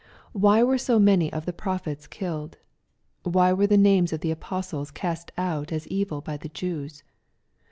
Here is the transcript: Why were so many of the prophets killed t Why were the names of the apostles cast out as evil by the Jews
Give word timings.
Why 0.31 0.63
were 0.63 0.79
so 0.79 0.97
many 0.97 1.31
of 1.31 1.45
the 1.45 1.53
prophets 1.53 2.07
killed 2.07 2.53
t 3.23 3.29
Why 3.29 3.53
were 3.53 3.67
the 3.67 3.77
names 3.77 4.11
of 4.11 4.21
the 4.21 4.31
apostles 4.31 4.89
cast 4.89 5.31
out 5.37 5.71
as 5.71 5.85
evil 5.89 6.21
by 6.21 6.37
the 6.37 6.49
Jews 6.49 7.03